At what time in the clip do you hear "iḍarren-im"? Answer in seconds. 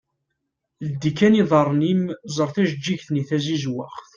1.41-2.03